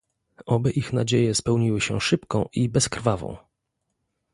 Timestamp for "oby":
0.45-0.71